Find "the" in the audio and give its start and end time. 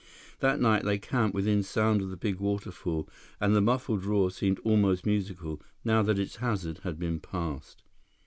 2.09-2.17, 3.55-3.61